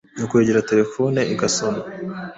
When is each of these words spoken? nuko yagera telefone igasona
nuko 0.17 0.33
yagera 0.39 0.67
telefone 0.71 1.19
igasona 1.33 1.81